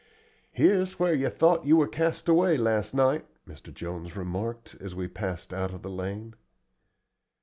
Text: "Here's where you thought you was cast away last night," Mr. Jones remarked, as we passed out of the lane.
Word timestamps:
"Here's 0.51 0.97
where 0.97 1.13
you 1.13 1.29
thought 1.29 1.67
you 1.67 1.75
was 1.77 1.89
cast 1.91 2.27
away 2.27 2.57
last 2.57 2.91
night," 2.95 3.23
Mr. 3.47 3.71
Jones 3.71 4.15
remarked, 4.15 4.75
as 4.79 4.95
we 4.95 5.07
passed 5.07 5.53
out 5.53 5.75
of 5.75 5.83
the 5.83 5.91
lane. 5.91 6.33